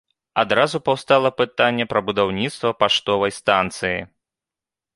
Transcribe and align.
Адразу 0.43 0.77
паўстала 0.87 1.31
пытанне 1.41 1.87
пра 1.93 2.03
будаўніцтва 2.09 2.73
паштовай 2.81 3.31
станцыі. 3.39 3.97